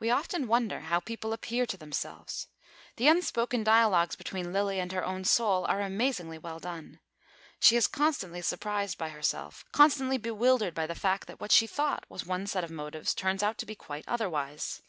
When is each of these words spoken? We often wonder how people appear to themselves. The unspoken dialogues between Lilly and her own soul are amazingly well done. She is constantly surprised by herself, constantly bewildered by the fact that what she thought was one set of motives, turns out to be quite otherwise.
We 0.00 0.10
often 0.10 0.48
wonder 0.48 0.80
how 0.80 0.98
people 0.98 1.32
appear 1.32 1.66
to 1.66 1.76
themselves. 1.76 2.48
The 2.96 3.06
unspoken 3.06 3.62
dialogues 3.62 4.16
between 4.16 4.52
Lilly 4.52 4.80
and 4.80 4.90
her 4.90 5.04
own 5.04 5.22
soul 5.22 5.64
are 5.66 5.80
amazingly 5.80 6.36
well 6.36 6.58
done. 6.58 6.98
She 7.60 7.76
is 7.76 7.86
constantly 7.86 8.42
surprised 8.42 8.98
by 8.98 9.10
herself, 9.10 9.64
constantly 9.70 10.18
bewildered 10.18 10.74
by 10.74 10.88
the 10.88 10.96
fact 10.96 11.28
that 11.28 11.38
what 11.40 11.52
she 11.52 11.68
thought 11.68 12.04
was 12.08 12.26
one 12.26 12.48
set 12.48 12.64
of 12.64 12.72
motives, 12.72 13.14
turns 13.14 13.40
out 13.44 13.56
to 13.58 13.66
be 13.66 13.76
quite 13.76 14.02
otherwise. 14.08 14.82